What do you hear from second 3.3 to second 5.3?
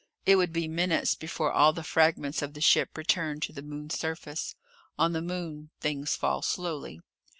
to the Moon's surface. On the